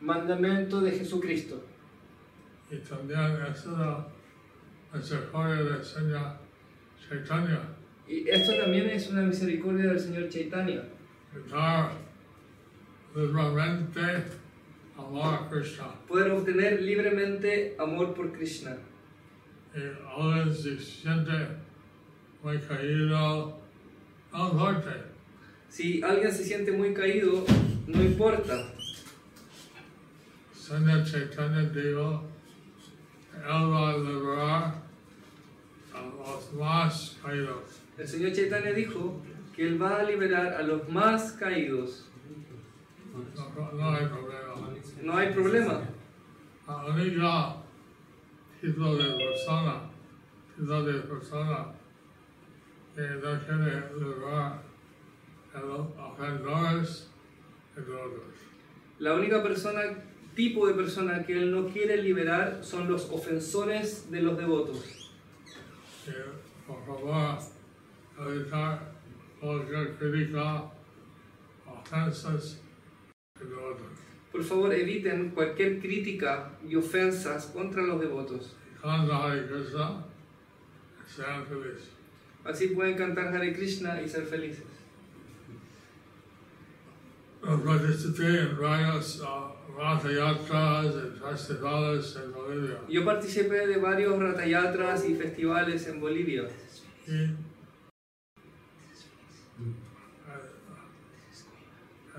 mandamiento 0.00 0.80
de 0.82 0.90
Jesucristo. 0.90 1.64
Y 2.70 2.76
también 2.76 3.38
es 3.50 3.64
la 3.66 4.06
misericordia 4.92 5.62
del 5.62 5.84
Señor 5.84 6.38
Chaitanya. 7.08 7.60
Y 8.06 8.28
esto 8.28 8.52
también 8.58 8.90
es 8.90 9.08
una 9.08 9.22
misericordia 9.22 9.86
del 9.86 10.00
Señor 10.00 10.28
Chaitanya. 10.28 10.82
dar 11.50 11.92
libremente 13.14 14.02
amor 14.98 15.34
a 15.34 15.48
Krishna. 15.48 15.94
Poder 16.06 16.30
obtener 16.32 16.82
libremente 16.82 17.74
amor 17.78 18.12
por 18.12 18.32
Krishna. 18.32 18.76
Y 19.74 19.80
alguien 20.04 20.54
se 20.54 20.78
siente 20.78 21.32
muy 22.42 22.58
caído, 22.60 23.58
no 24.32 24.52
importa. 24.52 24.94
Si 25.68 26.00
alguien 26.02 26.32
se 26.32 26.44
siente 26.44 26.70
muy 26.70 26.94
caído, 26.94 27.44
no 27.88 28.02
importa. 28.02 28.72
Señor 30.54 31.04
Chaitanya 31.04 31.62
dijo 31.62 32.22
que 33.32 33.38
Él 33.42 33.72
va 33.72 33.90
a 33.90 33.98
liberar 33.98 34.82
a 35.92 36.02
los 36.02 36.52
más 36.54 37.18
caídos. 37.22 37.80
El 37.98 38.08
Señor 38.08 38.32
Chaitanya 38.32 38.72
dijo 38.72 39.20
que 39.56 39.66
Él 39.66 39.82
va 39.82 40.00
a 40.00 40.04
liberar 40.04 40.54
a 40.54 40.62
los 40.62 40.88
más 40.88 41.32
caídos. 41.32 42.06
No, 43.34 43.72
no 43.72 43.90
hay 43.90 44.06
problema. 44.06 44.70
No 45.02 45.16
hay 45.16 45.32
problema. 45.32 45.82
Tipo 48.64 48.96
de 48.96 49.12
persona, 49.12 49.90
tipo 50.56 50.82
de 50.86 51.00
persona 51.02 51.74
que 52.94 53.02
no 53.02 53.38
quiere 53.44 53.92
liberar 53.92 54.62
a 55.52 55.60
los 55.60 55.88
ofensores 55.98 57.10
otros. 57.76 58.22
La 59.00 59.12
única 59.12 59.42
persona, 59.42 59.82
tipo 60.34 60.66
de 60.66 60.72
persona 60.72 61.26
que 61.26 61.34
Él 61.34 61.50
no 61.52 61.68
quiere 61.68 62.02
liberar 62.02 62.64
son 62.64 62.90
los 62.90 63.10
ofensores 63.10 64.10
de 64.10 64.22
los 64.22 64.38
devotos. 64.38 65.12
Que 66.06 66.12
por 66.66 66.86
favor 66.86 67.38
evitar 68.18 68.92
cualquier 69.42 69.98
crítica, 69.98 70.72
ofensas 71.66 72.62
otros. 73.36 74.13
Por 74.34 74.42
favor, 74.42 74.74
eviten 74.74 75.30
cualquier 75.30 75.78
crítica 75.78 76.50
y 76.68 76.74
ofensas 76.74 77.46
contra 77.46 77.82
los 77.82 78.00
devotos. 78.00 78.56
Así 82.42 82.66
pueden 82.66 82.96
cantar 82.96 83.28
Hare 83.28 83.54
Krishna 83.54 84.02
y 84.02 84.08
ser 84.08 84.26
felices. 84.26 84.64
Yo 87.44 87.64
participé 87.64 88.48
uh. 92.88 92.90
Yo 92.90 93.04
participé 93.04 93.68
de 93.68 93.76
varios 93.76 94.18
ratayatras 94.18 95.08
y 95.08 95.14
festivales 95.14 95.86
en 95.86 96.00
Bolivia. 96.00 96.48
Y 97.06 97.30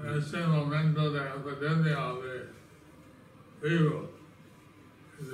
en 0.04 0.20
este 0.20 0.46
momento 0.46 1.12
de 1.12 1.20
epidemia 1.20 2.14
de 3.62 3.70
virus, 3.70 4.10
es 5.20 5.30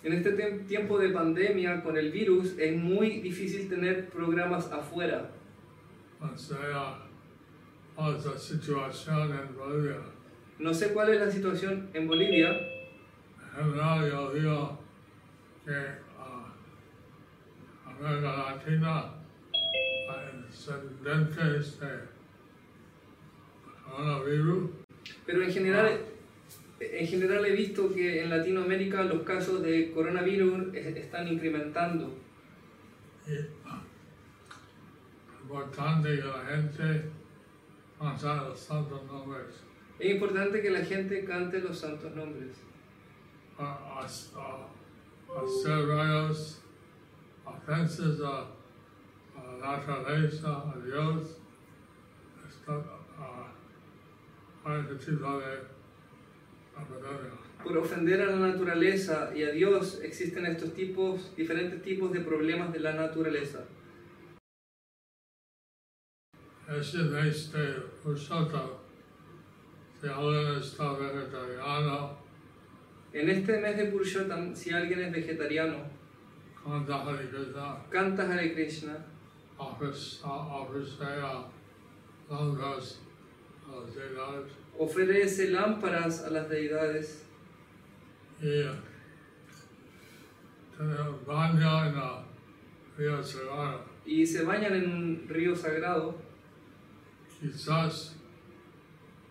En 0.02 0.14
este 0.14 0.32
tiempo 0.66 0.98
de 0.98 1.10
pandemia 1.10 1.82
con 1.82 1.96
el 1.96 2.10
virus 2.10 2.58
es 2.58 2.74
muy 2.76 3.20
difícil 3.20 3.68
tener 3.68 4.08
programas 4.08 4.72
afuera. 4.72 5.30
No 10.58 10.72
sé 10.72 10.92
cuál 10.92 11.10
es 11.10 11.20
la 11.20 11.30
situación 11.30 11.90
en 11.92 12.08
Bolivia. 12.08 12.48
En 13.58 13.64
general, 13.64 14.10
yo 14.10 14.32
digo 14.32 14.78
que 15.66 15.99
América 18.00 18.36
Latina 18.36 19.12
hay 20.08 20.42
descendientes 20.46 21.80
de 21.80 21.98
coronavirus 23.84 24.70
Pero 25.26 25.42
en 25.44 25.52
general, 25.52 26.00
en 26.80 27.06
general 27.06 27.44
he 27.44 27.52
visto 27.52 27.92
que 27.92 28.22
en 28.22 28.30
Latinoamérica 28.30 29.02
los 29.04 29.22
casos 29.22 29.62
de 29.62 29.92
coronavirus 29.92 30.74
es- 30.74 30.96
están 30.96 31.28
incrementando. 31.28 32.14
es 33.26 33.46
importante 35.42 36.16
que 36.16 36.24
la 36.24 36.44
gente 36.46 37.10
conozca 37.98 38.42
los 38.48 38.58
santos 38.60 39.02
nombres 39.04 39.62
Es 39.98 40.10
importante 40.12 40.62
que 40.62 40.70
la 40.70 40.84
gente 40.84 41.24
cante 41.24 41.60
los 41.60 41.78
santos 41.78 42.14
nombres. 42.16 42.56
a, 43.58 43.64
a, 43.64 44.00
a- 44.06 45.42
hacer 45.44 45.86
varias 45.86 46.59
ofensas 47.56 48.20
a, 48.20 48.48
a 49.38 49.56
la 49.60 49.76
naturaleza, 49.76 50.70
a 50.70 50.76
Dios, 50.84 51.38
está, 52.48 52.74
a, 53.18 53.52
a 54.64 54.78
ese 54.78 54.94
tipo 54.94 55.38
de 55.38 55.54
epidemia. 56.80 57.32
Por 57.62 57.76
ofender 57.76 58.22
a 58.22 58.26
la 58.26 58.48
naturaleza 58.48 59.32
y 59.34 59.42
a 59.42 59.50
Dios 59.50 60.00
existen 60.02 60.46
estos 60.46 60.72
tipos, 60.72 61.34
diferentes 61.36 61.82
tipos 61.82 62.10
de 62.12 62.20
problemas 62.20 62.72
de 62.72 62.80
la 62.80 62.94
naturaleza. 62.94 63.64
Si 66.82 66.96
alguien 70.08 70.54
está 70.56 70.92
vegetariano, 70.92 72.20
En 73.12 73.28
este 73.28 73.58
mes 73.58 73.76
de 73.76 73.86
Purushottam, 73.86 74.54
si 74.54 74.70
alguien 74.70 75.00
es 75.00 75.12
vegetariano, 75.12 75.78
canta 76.64 77.04
Hare 77.04 77.28
Krishna, 77.28 77.76
canta 77.90 78.22
Hare 78.22 78.52
Krishna, 78.54 78.96
ofrece, 84.78 85.50
lámparas 85.50 86.24
a 86.24 86.30
las 86.30 86.48
deidades. 86.48 87.26
Y 94.06 94.26
se 94.26 94.44
bañan 94.44 94.74
en 94.74 94.90
un 94.90 95.28
río 95.28 95.54
sagrado. 95.54 96.16
Quizás 97.40 98.16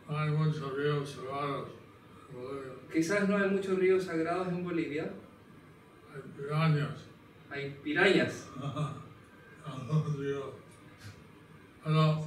no 0.07 0.17
hay 0.17 0.31
muchos 0.31 0.75
ríos 0.75 1.11
sagrados 1.11 1.69
en 2.29 2.35
Bolivia, 2.35 2.73
Quizás 2.91 3.29
no 3.29 3.37
hay 3.37 3.49
muchos 3.49 3.77
ríos 3.77 4.03
sagrados 4.03 4.47
en 4.47 4.63
Bolivia, 4.63 5.11
hay 6.13 6.21
pirañas. 6.35 7.08
Hay 7.49 7.75
río. 10.17 10.53
Pero 11.83 12.25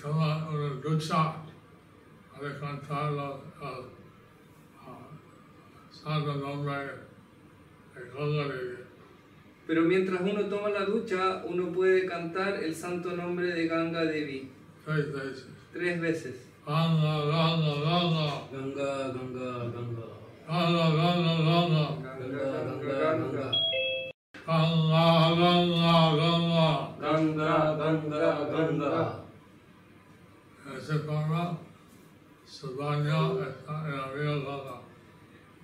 toma 0.00 0.48
una 0.48 0.74
ducha 0.80 1.34
para 2.32 2.60
cantar 2.60 3.12
los, 3.12 3.40
el 3.40 3.84
ah, 4.80 5.08
santo 5.90 6.34
nombre 6.34 6.74
de 7.94 8.10
Ganga 8.14 8.48
Devi. 8.48 8.76
Pero 9.66 9.82
mientras 9.82 10.20
uno 10.20 10.44
toma 10.46 10.68
la 10.70 10.84
ducha, 10.84 11.42
uno 11.46 11.72
puede 11.72 12.06
cantar 12.06 12.62
el 12.62 12.74
santo 12.74 13.16
nombre 13.16 13.46
de 13.46 13.66
Ganga 13.68 14.04
Devi 14.04 14.50
Tres 14.84 15.12
veces. 15.12 15.46
tres 15.72 16.00
veces. 16.00 16.48
Ganga, 16.66 17.24
Ganga, 17.26 17.74
Ganga. 17.84 18.48
Ganga, 18.52 19.12
Ganga, 19.12 19.58
Ganga. 19.72 20.06
Ganga, 20.46 20.94
Ganga, 20.96 21.34
Ganga. 21.44 22.11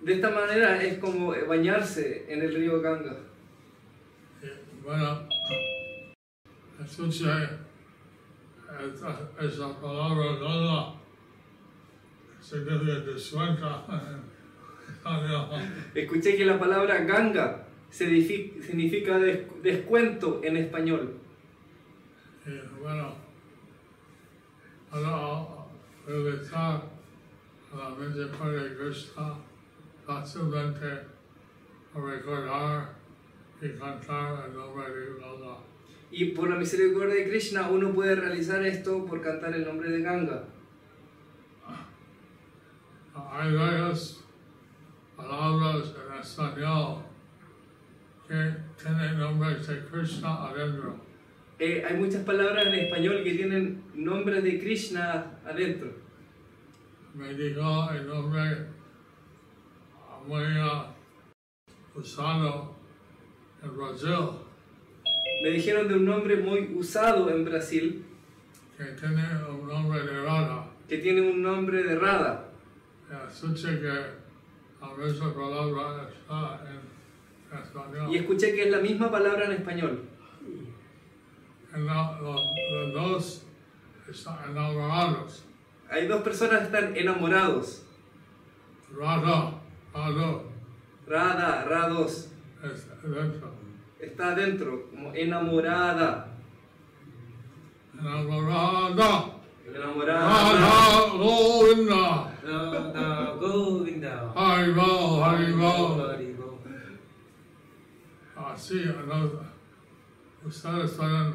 De 0.00 0.14
esta 0.14 0.30
manera 0.30 0.82
es 0.82 0.98
como 0.98 1.34
bañarse 1.46 2.24
en 2.32 2.42
el 2.42 2.54
río 2.54 2.80
Ganga. 2.80 3.16
Bueno, 4.82 5.28
escuché 6.82 7.28
esa, 9.40 9.80
palabra 9.80 10.36
Ganga, 10.40 10.94
español. 15.16 15.48
Escuché 15.94 16.36
que 16.36 16.44
la 16.44 16.58
palabra 16.58 17.04
Ganga 17.04 17.64
significa 17.90 19.18
des- 19.18 19.46
descuento 19.62 20.40
en 20.44 20.56
español. 20.56 21.14
Y 22.46 22.80
bueno, 22.82 23.14
para 24.90 25.44
regresar 26.06 26.82
a 27.72 27.76
la 27.76 27.90
mente 27.90 28.20
de 28.20 28.76
Krishna, 28.76 29.34
fácilmente 30.06 30.86
recordar 31.94 32.94
y 33.60 33.68
cantar 33.78 34.46
el 34.48 34.54
nombre 34.54 34.88
de 34.88 35.20
Ganga. 35.20 35.58
Y 36.10 36.24
por 36.26 36.48
la 36.48 36.56
misericordia 36.56 37.16
de 37.16 37.28
Krishna 37.28 37.68
uno 37.68 37.92
puede 37.92 38.14
realizar 38.16 38.64
esto 38.64 39.04
por 39.04 39.20
cantar 39.20 39.54
el 39.54 39.64
nombre 39.66 39.90
de 39.90 40.00
Ganga. 40.00 40.44
Hay 43.30 43.54
varias 43.54 44.24
palabras 45.18 45.94
en 46.06 46.20
español 46.20 47.02
que 48.28 48.54
tienen 48.80 49.18
nombres 49.18 49.66
de 49.66 49.84
Krishna 49.86 50.46
adentro. 50.46 50.96
Eh, 51.58 51.84
hay 51.84 51.96
muchas 51.96 52.22
palabras 52.22 52.66
en 52.66 52.74
español 52.74 53.24
que 53.24 53.34
tienen 53.34 53.82
nombres 53.94 54.44
de 54.44 54.60
Krishna 54.60 55.38
adentro. 55.44 55.90
Me 57.14 57.34
dijo 57.34 57.90
el 57.90 58.06
nombre 58.06 58.66
muy 60.26 60.44
ah, 60.58 60.94
usado 61.94 62.76
en 63.62 63.76
Brasil, 63.76 64.14
Me 65.42 65.50
dijeron 65.50 65.88
de 65.88 65.94
un 65.94 66.04
nombre 66.04 66.36
muy 66.36 66.74
usado 66.76 67.28
en 67.30 67.44
Brasil 67.44 68.04
que 68.76 68.84
tiene 68.84 69.24
un 69.50 69.66
nombre 69.66 70.00
de 70.04 70.22
rara. 70.22 70.70
que 70.88 70.98
tiene 70.98 71.20
un 71.22 71.42
nombre 71.42 71.82
de 71.82 71.96
Radha. 71.96 72.44
Escuché 73.28 73.80
que 73.80 74.27
palabra 74.80 76.08
está 76.12 76.60
en 77.52 77.58
español. 77.58 78.10
Y 78.10 78.16
escuché 78.18 78.54
que 78.54 78.62
es 78.64 78.70
la 78.70 78.78
misma 78.78 79.10
palabra 79.10 79.46
en 79.46 79.52
español. 79.52 80.04
En 81.74 81.86
la- 81.86 82.18
los, 82.20 82.40
los 82.72 82.92
dos 82.94 83.46
están 84.08 84.50
enamorados. 84.50 85.44
Hay 85.90 86.06
dos 86.06 86.22
personas 86.22 86.60
que 86.60 86.64
están 86.66 86.96
enamorados. 86.96 87.84
Radha, 88.96 89.54
Radha, 89.94 90.42
Radha, 91.06 91.64
Rados. 91.64 92.30
es 92.62 92.88
dentro. 93.02 93.52
Está 94.00 94.28
adentro, 94.32 94.88
como 94.90 95.12
enamorada. 95.14 96.28
Enamorada. 97.98 99.24
Enamorada. 99.66 100.28
Radha 100.28 101.10
Govinda. 101.16 102.37
Haribo. 104.34 105.24
Haribo. 105.24 105.96
Así, 108.36 108.88
ustedes 108.88 110.86
pueden 110.88 111.34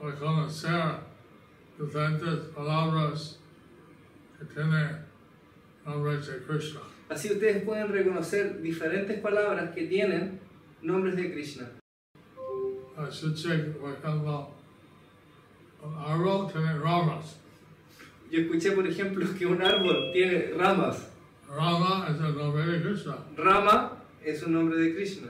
reconocer 0.00 1.00
diferentes 1.78 2.38
palabras 2.54 3.40
que 4.38 4.44
tienen 4.44 5.06
nombres 5.84 6.26
de 6.26 6.42
Krishna. 6.44 6.80
Así 7.08 7.32
ustedes 7.32 7.64
pueden 7.64 7.88
reconocer 7.88 8.60
diferentes 8.60 9.20
palabras 9.20 9.70
que 9.74 9.86
tienen 9.86 10.40
nombres 10.82 11.16
de 11.16 11.32
Krishna. 11.32 11.70
Escuché, 13.08 13.58
por 13.80 13.92
ejemplo, 13.92 14.50
un 15.82 15.94
árbol 15.96 16.52
tiene 16.52 16.78
ramas. 16.78 17.43
Yo 18.34 18.40
escuché, 18.40 18.72
por 18.72 18.84
ejemplo, 18.84 19.24
que 19.38 19.46
un 19.46 19.62
árbol 19.62 20.10
tiene 20.12 20.52
ramas. 20.58 21.08
Rama 21.48 22.08
es 22.10 22.20
el 22.20 22.36
nombre 22.36 22.66
de 22.66 22.82
Krishna. 22.82 23.16
Rama 23.36 24.02
es 24.24 24.42
un 24.42 24.54
nombre 24.54 24.76
de 24.76 24.92
Krishna. 24.92 25.28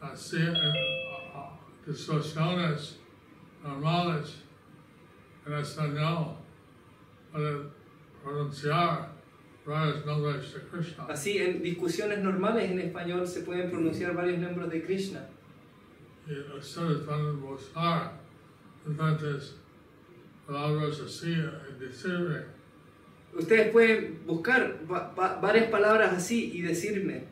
Así, 0.00 0.36
en 0.36 0.54
ah, 0.54 1.32
ah, 1.34 1.58
discusiones 1.84 3.00
normales 3.64 4.44
en 5.44 5.52
español 5.52 6.36
pueden 7.32 7.70
pronunciar 8.22 9.10
varios 9.66 10.06
nombres 10.06 10.54
de 10.54 10.60
Krishna. 10.70 11.06
Así, 11.08 11.38
en 11.38 11.60
discusiones 11.60 12.22
normales 12.22 12.70
en 12.70 12.78
español 12.78 13.26
se 13.26 13.40
pueden 13.40 13.68
pronunciar 13.68 14.14
varios 14.14 14.38
nombres 14.38 14.70
de 14.70 14.84
Krishna. 14.84 15.28
Y 16.24 16.38
ustedes 16.56 16.98
pueden 16.98 17.40
buscar 17.40 18.12
diferentes 18.86 19.56
palabras 20.48 21.00
así 21.00 21.30
y 21.32 21.72
decirme, 21.78 22.58
Ustedes 23.34 23.70
pueden 23.70 24.22
buscar 24.26 24.78
va- 24.90 25.12
va- 25.14 25.38
varias 25.38 25.70
palabras 25.70 26.12
así 26.14 26.50
y 26.54 26.62
decirme. 26.62 27.24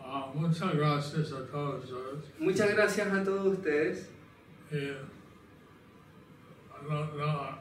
ah, 0.00 0.30
muchas 0.32 0.74
gracias 0.76 1.32
a 1.32 1.44
todos 1.46 1.84
ustedes. 1.84 2.32
Muchas 2.38 2.70
gracias 2.74 3.12
a 3.12 3.24
todos 3.24 3.46
ustedes. 3.54 4.08
Y 4.70 4.92
no, 6.88 7.04
no, 7.16 7.58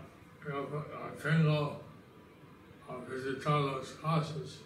yo 0.47 0.85
tengo 1.21 1.81
a 2.87 2.97
visitar 3.09 3.59
las 3.61 3.89
casas 4.01 4.61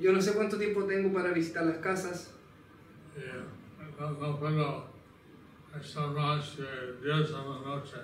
Yo 0.00 0.12
no 0.12 0.20
sé 0.22 0.32
cuánto 0.34 0.56
tiempo 0.56 0.84
tengo 0.84 1.12
para 1.12 1.32
visitar 1.32 1.66
las 1.66 1.78
casas. 1.78 2.32
y 3.16 4.00
no, 4.00 4.10
no 4.12 4.38
puedo 4.38 4.91
estar 5.80 6.10
más 6.10 6.56
de 6.56 6.64
10 7.02 7.28
de 7.28 7.32
la 7.32 7.60
noche. 7.64 7.96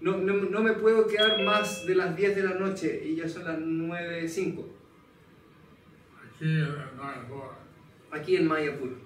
No, 0.00 0.16
no, 0.16 0.34
no 0.34 0.62
me 0.62 0.72
puedo 0.72 1.06
quedar 1.06 1.42
más 1.44 1.86
de 1.86 1.94
las 1.94 2.16
10 2.16 2.36
de 2.36 2.42
la 2.42 2.54
noche 2.54 3.02
y 3.04 3.16
ya 3.16 3.28
son 3.28 3.44
las 3.44 3.58
9.05 3.58 4.80
aquí 6.40 6.46
en 6.46 6.96
Mayapur. 6.96 7.52
aquí 8.10 8.36
en 8.36 8.46
Mayapur. 8.46 8.96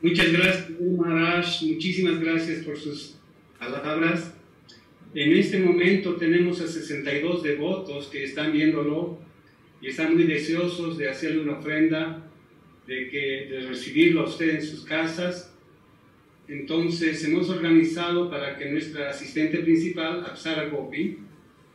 Muchas 0.00 0.32
gracias, 0.32 0.70
Maharaj. 0.80 1.62
Muchísimas 1.62 2.20
gracias 2.20 2.64
por 2.64 2.76
sus 2.76 3.16
palabras. 3.58 4.34
En 5.14 5.32
este 5.32 5.60
momento 5.60 6.16
tenemos 6.16 6.60
a 6.60 6.68
62 6.68 7.42
devotos 7.42 8.08
que 8.08 8.24
están 8.24 8.52
viéndolo 8.52 9.18
y 9.80 9.88
están 9.88 10.14
muy 10.14 10.24
deseosos 10.24 10.98
de 10.98 11.08
hacerle 11.08 11.42
una 11.42 11.58
ofrenda, 11.58 12.27
de, 12.88 13.10
que, 13.10 13.46
de 13.50 13.60
recibirlo 13.68 14.22
a 14.22 14.24
usted 14.24 14.56
en 14.56 14.62
sus 14.62 14.84
casas. 14.84 15.54
Entonces 16.48 17.22
hemos 17.24 17.50
organizado 17.50 18.30
para 18.30 18.56
que 18.56 18.70
nuestra 18.70 19.10
asistente 19.10 19.58
principal, 19.58 20.24
Apsara 20.24 20.70
Gopi, 20.70 21.18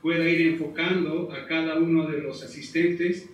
pueda 0.02 0.28
ir 0.28 0.48
enfocando 0.48 1.32
a 1.32 1.46
cada 1.46 1.78
uno 1.78 2.10
de 2.10 2.18
los 2.18 2.42
asistentes 2.44 3.30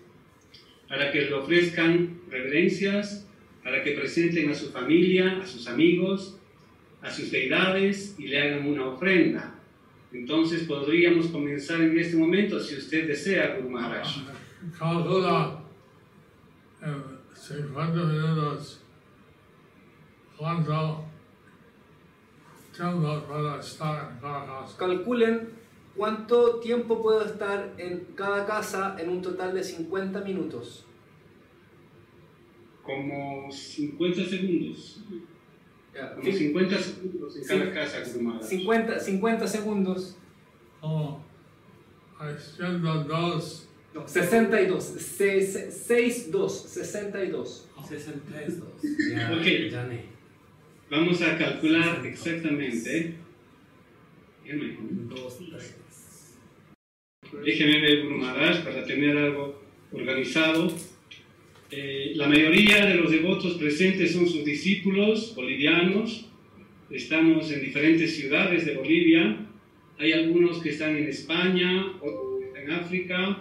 para 0.90 1.12
que 1.12 1.22
le 1.22 1.34
ofrezcan 1.34 2.20
reverencias, 2.30 3.26
para 3.64 3.82
que 3.82 3.94
presenten 3.94 4.50
a 4.50 4.56
su 4.56 4.72
familia, 4.72 5.40
a 5.42 5.48
sus 5.48 5.68
amigos, 5.68 6.38
a 7.02 7.10
sus 7.10 7.32
deidades 7.32 8.16
y 8.20 8.28
le 8.28 8.42
hagan 8.42 8.68
una 8.68 8.88
ofrenda. 8.88 9.56
Entonces 10.12 10.64
podríamos 10.64 11.28
comenzar 11.28 11.80
en 11.80 11.98
este 11.98 12.18
momento 12.18 12.60
si 12.60 12.76
usted 12.76 13.08
desea, 13.08 13.56
Guru 13.56 13.70
Maharaj. 13.70 14.18
Calcula 17.50 17.58
en 17.58 17.66
50 17.66 18.04
minutos 18.06 18.80
cuánto 20.38 21.06
tiempo 22.76 23.28
para 23.28 23.60
estar 23.60 24.12
en 24.12 24.20
cada 24.22 24.46
casa. 24.46 24.78
Calculen 24.78 25.50
cuánto 25.96 26.60
tiempo 26.60 27.02
puedo 27.02 27.26
estar 27.26 27.74
en 27.78 28.06
cada 28.16 28.46
casa 28.46 28.96
en 29.00 29.10
un 29.10 29.22
total 29.22 29.54
de 29.54 29.64
50 29.64 30.22
minutos. 30.22 30.86
Como 32.84 33.52
50 33.52 34.26
segundos. 34.26 35.02
Como 36.16 36.32
50 36.32 36.78
segundos 36.78 37.36
en 37.36 37.48
cada 37.48 37.74
casa, 37.74 38.04
Guru 38.06 38.22
Maharaj. 38.22 38.48
50, 38.48 39.00
50 39.00 39.48
segundos. 39.48 40.18
Oh, 40.82 41.20
I 42.22 42.38
stand 42.38 42.86
on 42.86 43.08
those. 43.08 43.66
No, 43.66 43.69
62. 44.08 44.84
Se- 44.84 45.42
se- 45.42 45.72
62. 45.72 46.70
62. 46.70 47.70
62. 47.88 48.70
Ya, 49.16 49.32
Ok. 49.34 49.72
जाने. 49.72 50.00
Vamos 50.90 51.22
a 51.22 51.38
calcular 51.38 52.06
exactamente. 52.06 53.16
Déjeme 57.46 57.82
ver 57.82 58.04
Maharaj 58.06 58.64
para 58.64 58.84
tener 58.86 59.18
algo 59.18 59.62
organizado. 59.92 60.74
Eh, 61.72 62.14
la 62.16 62.28
mayoría 62.28 62.86
de 62.88 62.96
los 62.96 63.12
devotos 63.12 63.54
presentes 63.58 64.14
son 64.14 64.28
sus 64.28 64.44
discípulos 64.44 65.34
bolivianos. 65.36 66.26
Estamos 66.90 67.52
en 67.52 67.62
diferentes 67.62 68.16
ciudades 68.16 68.66
de 68.66 68.76
Bolivia. 68.76 69.46
Hay 70.00 70.12
algunos 70.14 70.60
que 70.64 70.70
están 70.70 70.96
en 70.98 71.08
España, 71.08 71.86
otros 72.02 72.40
en 72.56 72.72
África. 72.72 73.38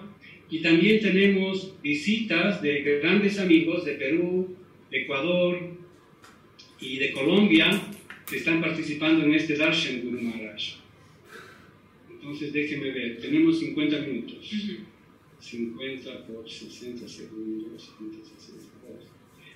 Y 0.51 0.61
también 0.61 1.01
tenemos 1.01 1.75
visitas 1.83 2.63
de 2.63 3.01
grandes 3.03 3.39
amigos 3.39 3.85
de 3.85 3.93
Perú, 3.95 4.57
de 4.91 5.03
Ecuador 5.03 5.59
y 6.81 6.99
de 6.99 7.13
Colombia 7.13 7.81
que 8.27 8.39
están 8.39 8.61
participando 8.61 9.25
en 9.25 9.35
este 9.35 9.57
Darshan 9.57 10.03
Guru 10.03 10.21
Maharaj. 10.23 10.77
Entonces 12.11 12.53
déjenme 12.53 12.91
ver, 12.91 13.19
tenemos 13.21 13.59
50 13.61 13.99
minutos. 14.01 14.51
50 15.41 16.27
por 16.27 16.51
60 16.51 17.07
segundos, 17.07 17.95
50, 17.99 18.29
60 18.39 18.65
por- 18.83 18.99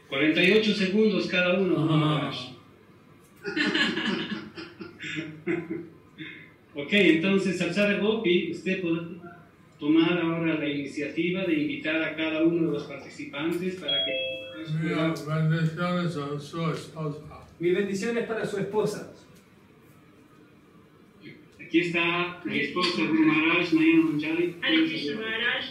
48 0.09 0.75
segundos 0.75 1.27
cada 1.27 1.59
uno. 1.59 1.75
Guru 1.75 1.97
Maharaj. 1.97 2.37
ok, 6.75 6.93
entonces, 6.93 7.59
Sapsara 7.59 7.99
Gopi, 7.99 8.53
usted 8.53 8.81
puede 8.81 9.01
tomar 9.83 10.17
ahora 10.17 10.55
la 10.61 10.69
iniciativa 10.69 11.43
de 11.45 11.55
invitar 11.55 12.01
a 12.01 12.15
cada 12.15 12.45
uno 12.45 12.67
de 12.67 12.73
los 12.75 12.85
participantes 12.85 13.75
para 13.81 14.05
que... 14.05 14.13
Mira, 14.81 15.13
bendiciones 15.49 16.17
a 16.17 16.39
su 16.39 16.73
esposa. 16.73 17.33
Es 17.61 18.27
para 18.29 18.47
su 18.47 18.59
esposa. 18.59 19.13
Aquí 21.61 21.81
está 21.81 22.41
mi 22.45 22.61
esposa 22.61 23.03
Guru 23.09 23.27
Maharaj, 23.27 23.73
Mayana 23.73 24.05
Manjali. 24.05 24.57
Hare 24.63 24.85
Krishna 24.87 25.21
Maharaj, 25.21 25.65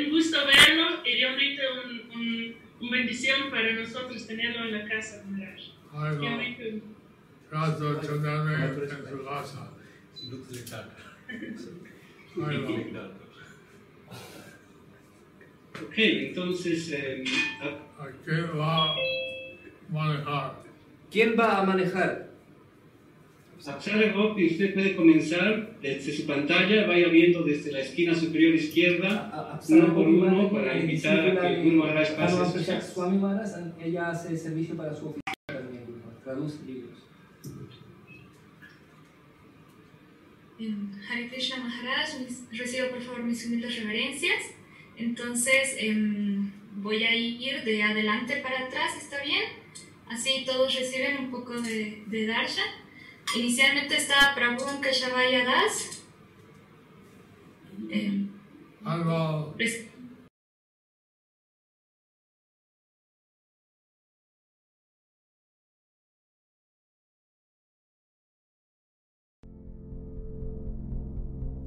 un 0.00 0.10
gusto 0.10 0.38
verlo 0.38 1.06
y 1.06 1.20
realmente 1.20 1.62
un, 1.70 2.18
un, 2.18 2.54
un 2.80 2.90
bendición 2.90 3.48
para 3.48 3.74
nosotros 3.74 4.26
tenerlo 4.26 4.64
en 4.64 4.72
la 4.72 4.88
casa, 4.88 5.24
Maharaj. 5.30 5.60
De 6.10 6.18
tenerme 6.18 6.46
en 11.46 11.58
su 11.58 11.80
casa. 12.92 13.21
Ok, 15.86 15.94
entonces, 15.96 16.92
eh, 16.92 17.24
¿A 17.98 18.08
qué 18.24 18.40
va 18.42 18.90
a 18.90 18.94
manejar? 19.90 20.62
¿Quién 21.10 21.36
va 21.38 21.58
a 21.58 21.64
manejar? 21.64 22.30
Sapsara 23.58 24.12
Gopi, 24.12 24.46
usted 24.46 24.74
puede 24.74 24.96
comenzar 24.96 25.78
desde 25.80 26.12
su 26.12 26.26
pantalla, 26.26 26.86
vaya 26.86 27.08
viendo 27.08 27.44
desde 27.44 27.70
la 27.70 27.80
esquina 27.80 28.12
superior 28.14 28.54
izquierda, 28.54 29.60
uno 29.68 29.94
por 29.94 30.08
uno, 30.08 30.50
para 30.50 30.76
invitar 30.76 31.20
a 31.20 31.48
que 31.48 31.62
Guru 31.62 31.76
Maharaj 31.76 32.16
pase 32.16 32.40
a 32.40 32.44
su 32.44 32.54
casa. 32.54 32.80
Swami 32.80 33.18
Maharaj, 33.18 33.50
ella 33.80 34.10
hace 34.10 34.36
servicio 34.36 34.76
para 34.76 34.92
su 34.92 35.10
oficina 35.10 35.32
también, 35.46 35.84
traduce 36.24 36.64
libros. 36.66 36.98
Hare 41.08 41.28
Krishna 41.28 41.58
Maharaj, 41.58 42.08
reciba 42.52 42.88
por 42.88 43.00
favor 43.00 43.22
mis 43.22 43.46
humildes 43.46 43.76
reverencias. 43.80 44.61
Entonces 44.96 45.74
em, 45.78 46.50
voy 46.76 47.02
a 47.04 47.14
ir 47.14 47.62
de 47.64 47.82
adelante 47.82 48.36
para 48.36 48.60
atrás, 48.66 48.96
¿está 48.96 49.22
bien? 49.22 49.42
Así 50.08 50.44
todos 50.46 50.74
reciben 50.74 51.18
un 51.24 51.30
poco 51.30 51.60
de, 51.60 52.02
de. 52.26 52.62
Inicialmente 53.36 53.96
está 53.96 54.34
Prabhu 54.34 54.80
Keshavaya 54.80 55.44
Das. 55.44 56.02
Res- 59.58 59.86